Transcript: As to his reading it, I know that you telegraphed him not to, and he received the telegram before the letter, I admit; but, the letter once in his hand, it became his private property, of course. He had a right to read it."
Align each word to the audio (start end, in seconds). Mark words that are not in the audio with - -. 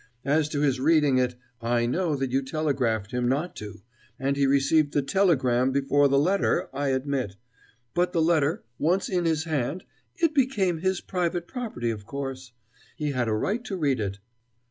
As 0.25 0.49
to 0.49 0.61
his 0.61 0.79
reading 0.79 1.19
it, 1.19 1.35
I 1.61 1.85
know 1.85 2.15
that 2.15 2.31
you 2.31 2.41
telegraphed 2.41 3.11
him 3.11 3.29
not 3.29 3.55
to, 3.57 3.83
and 4.17 4.35
he 4.35 4.47
received 4.47 4.93
the 4.93 5.03
telegram 5.03 5.71
before 5.71 6.07
the 6.07 6.17
letter, 6.17 6.69
I 6.73 6.87
admit; 6.87 7.35
but, 7.93 8.11
the 8.11 8.19
letter 8.19 8.63
once 8.79 9.07
in 9.09 9.25
his 9.25 9.43
hand, 9.43 9.83
it 10.15 10.33
became 10.33 10.79
his 10.79 11.01
private 11.01 11.47
property, 11.47 11.91
of 11.91 12.07
course. 12.07 12.51
He 12.95 13.11
had 13.11 13.27
a 13.27 13.33
right 13.33 13.63
to 13.65 13.77
read 13.77 13.99
it." 13.99 14.17